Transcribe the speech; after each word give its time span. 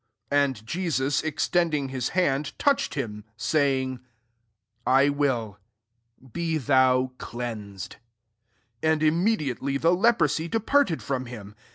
13 0.31 0.43
And 0.43 0.65
Jews 0.65 1.21
extending 1.21 1.89
his 1.89 2.09
hand, 2.17 2.57
touch 2.57 2.87
ed 2.87 2.95
him, 2.99 3.23
saying, 3.37 3.97
*• 3.97 4.01
I 4.83 5.09
will: 5.09 5.59
Be 6.33 6.57
thou 6.57 7.11
cleansed.'' 7.19 7.97
And 8.81 9.01
immedi 9.03 9.55
ately 9.55 9.79
the 9.79 9.93
leprosy 9.93 10.47
departed 10.47 11.03
from 11.03 11.27
him. 11.27 11.53